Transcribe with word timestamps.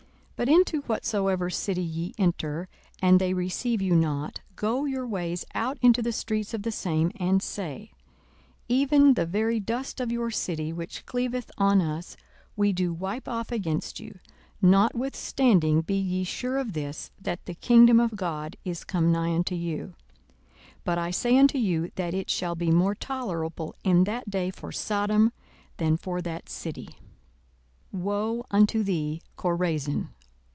42:010:010 0.41 0.47
But 0.49 0.55
into 0.55 0.81
whatsoever 0.87 1.49
city 1.51 1.83
ye 1.83 2.13
enter, 2.17 2.67
and 2.99 3.19
they 3.21 3.31
receive 3.35 3.79
you 3.79 3.95
not, 3.95 4.41
go 4.55 4.85
your 4.85 5.05
ways 5.05 5.45
out 5.53 5.77
into 5.83 6.01
the 6.01 6.11
streets 6.11 6.55
of 6.55 6.63
the 6.63 6.71
same, 6.71 7.11
and 7.17 7.43
say, 7.43 7.91
42:010:011 7.93 7.97
Even 8.69 9.13
the 9.13 9.25
very 9.27 9.59
dust 9.59 9.99
of 9.99 10.11
your 10.11 10.31
city, 10.31 10.73
which 10.73 11.05
cleaveth 11.05 11.51
on 11.59 11.79
us, 11.79 12.17
we 12.55 12.73
do 12.73 12.91
wipe 12.91 13.27
off 13.27 13.51
against 13.51 13.99
you: 13.99 14.17
notwithstanding 14.63 15.81
be 15.81 15.93
ye 15.99 16.23
sure 16.23 16.57
of 16.57 16.73
this, 16.73 17.11
that 17.21 17.45
the 17.45 17.53
kingdom 17.53 17.99
of 17.99 18.15
God 18.15 18.57
is 18.65 18.83
come 18.83 19.11
nigh 19.11 19.35
unto 19.35 19.53
you. 19.53 19.93
42:010:012 20.57 20.57
But 20.85 20.97
I 20.97 21.11
say 21.11 21.37
unto 21.37 21.59
you, 21.59 21.91
that 21.93 22.15
it 22.15 22.31
shall 22.31 22.55
be 22.55 22.71
more 22.71 22.95
tolerable 22.95 23.75
in 23.83 24.05
that 24.05 24.31
day 24.31 24.49
for 24.49 24.71
Sodom, 24.71 25.33
than 25.77 25.97
for 25.97 26.19
that 26.23 26.49
city. 26.49 26.89
42:010:013 27.93 28.01
Woe 28.01 28.43
unto 28.49 28.81
thee, 28.81 29.21
Chorazin! 29.37 30.09